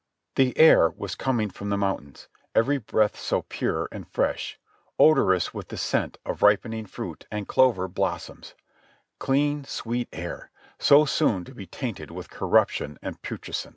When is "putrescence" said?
13.21-13.69